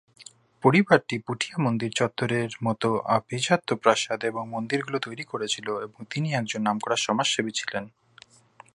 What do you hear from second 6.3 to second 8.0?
একজন নামকরা সমাজসেবী ছিলেন।